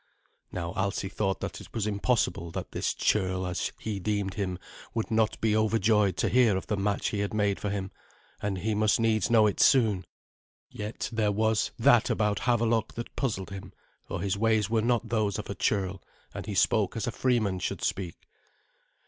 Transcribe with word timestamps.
Now 0.51 0.73
Alsi 0.73 1.09
thought 1.09 1.41
that 1.41 1.61
it 1.61 1.71
was 1.75 1.85
impossible 1.85 2.49
that 2.53 2.71
this 2.71 2.95
churl, 2.95 3.45
as 3.45 3.71
he 3.77 3.99
deemed 3.99 4.33
him, 4.33 4.57
would 4.95 5.11
not 5.11 5.39
be 5.39 5.55
overjoyed 5.55 6.17
to 6.17 6.27
hear 6.29 6.57
of 6.57 6.65
the 6.65 6.75
match 6.75 7.09
he 7.09 7.19
had 7.19 7.35
made 7.35 7.59
for 7.59 7.69
him, 7.69 7.91
and 8.41 8.57
he 8.57 8.73
must 8.73 8.99
needs 8.99 9.29
know 9.29 9.45
it 9.45 9.59
soon. 9.59 10.07
Yet 10.71 11.07
there 11.13 11.31
was 11.31 11.69
that 11.77 12.09
about 12.09 12.39
Havelok 12.39 12.95
that 12.95 13.15
puzzled 13.15 13.51
him, 13.51 13.73
for 14.07 14.21
his 14.23 14.35
ways 14.39 14.71
were 14.71 14.81
not 14.81 15.09
those 15.09 15.37
of 15.37 15.51
a 15.51 15.53
churl, 15.53 16.01
and 16.33 16.47
he 16.47 16.55
spoke 16.55 16.95
as 16.97 17.05
a 17.05 17.11
freeman 17.11 17.59
should 17.59 17.83
speak. 17.83 18.27